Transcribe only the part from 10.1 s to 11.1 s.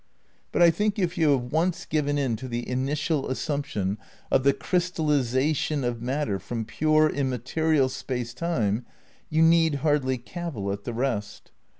cavil at the